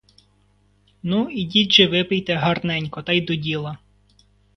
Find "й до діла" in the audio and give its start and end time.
3.13-3.77